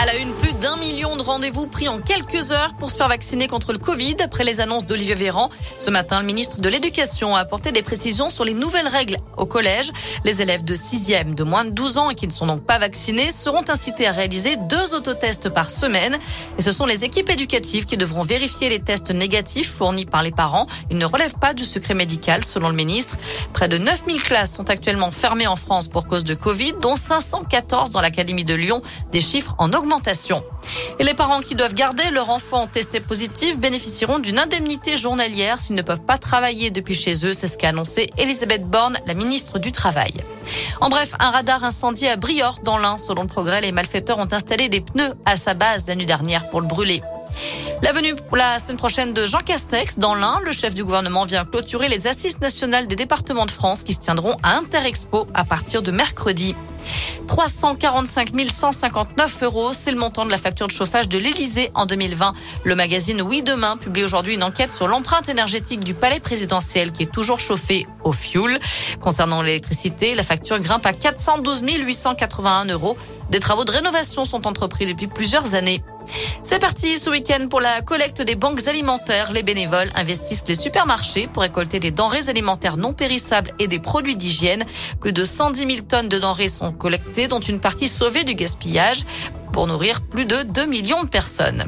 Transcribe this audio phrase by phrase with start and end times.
[0.00, 3.08] À la une, plus d'un million de rendez-vous pris en quelques heures pour se faire
[3.08, 5.50] vacciner contre le Covid après les annonces d'Olivier Véran.
[5.76, 9.44] Ce matin, le ministre de l'Éducation a apporté des précisions sur les nouvelles règles au
[9.44, 9.90] collège.
[10.22, 12.78] Les élèves de 6e de moins de 12 ans et qui ne sont donc pas
[12.78, 16.16] vaccinés seront incités à réaliser deux autotests par semaine.
[16.60, 20.30] Et ce sont les équipes éducatives qui devront vérifier les tests négatifs fournis par les
[20.30, 20.68] parents.
[20.92, 23.16] Ils ne relèvent pas du secret médical, selon le ministre.
[23.52, 27.90] Près de 9000 classes sont actuellement fermées en France pour cause de Covid, dont 514
[27.90, 28.80] dans l'Académie de Lyon.
[29.10, 29.87] Des chiffres en augmentation
[30.98, 35.76] et les parents qui doivent garder leur enfant testé positif bénéficieront d'une indemnité journalière s'ils
[35.76, 37.32] ne peuvent pas travailler depuis chez eux.
[37.32, 40.12] C'est ce qu'a annoncé Elisabeth Borne, la ministre du Travail.
[40.80, 42.98] En bref, un radar incendie à Briord dans l'Ain.
[42.98, 46.48] Selon le progrès, les malfaiteurs ont installé des pneus à sa base la nuit dernière
[46.48, 47.00] pour le brûler.
[47.82, 51.44] La venue la semaine prochaine de Jean Castex dans l'Ain, le chef du gouvernement vient
[51.44, 55.82] clôturer les assises nationales des départements de France qui se tiendront à Interexpo à partir
[55.82, 56.54] de mercredi.
[57.26, 62.34] 345 159 euros, c'est le montant de la facture de chauffage de l'Elysée en 2020.
[62.64, 67.04] Le magazine Oui Demain publie aujourd'hui une enquête sur l'empreinte énergétique du palais présidentiel qui
[67.04, 68.58] est toujours chauffé au fioul.
[69.00, 72.96] Concernant l'électricité, la facture grimpe à 412 881 euros.
[73.30, 75.82] Des travaux de rénovation sont entrepris depuis plusieurs années.
[76.42, 79.32] C'est parti ce week-end pour la collecte des banques alimentaires.
[79.32, 84.16] Les bénévoles investissent les supermarchés pour récolter des denrées alimentaires non périssables et des produits
[84.16, 84.64] d'hygiène.
[85.00, 89.04] Plus de 110 000 tonnes de denrées sont collectées, dont une partie sauvée du gaspillage
[89.52, 91.64] pour nourrir plus de 2 millions de personnes.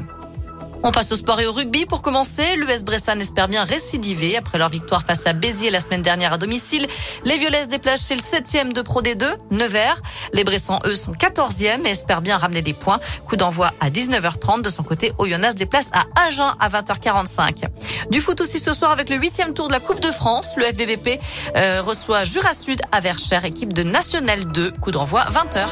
[0.83, 1.85] On passe au sport et au rugby.
[1.85, 6.01] Pour commencer, l'US Bressan espère bien récidiver après leur victoire face à Béziers la semaine
[6.01, 6.87] dernière à domicile.
[7.23, 10.01] Les Violets se déplacent chez le 7e de Pro D2, Nevers.
[10.33, 12.99] Les Bressans, eux, sont 14e et espèrent bien ramener des points.
[13.27, 14.63] Coup d'envoi à 19h30.
[14.63, 17.65] De son côté, Oyonnax se déplace à Agen à 20h45.
[18.09, 20.53] Du foot aussi ce soir avec le 8e tour de la Coupe de France.
[20.57, 21.19] Le FBBP
[21.57, 24.71] euh, reçoit Jura Sud à Verchères, équipe de National 2.
[24.71, 25.67] Coup d'envoi 20h.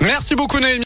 [0.00, 0.82] Merci beaucoup Noémie.